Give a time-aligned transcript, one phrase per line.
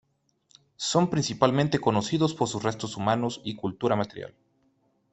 [0.77, 4.33] Son principalmente conocidos por sus restos humanos y cultura material.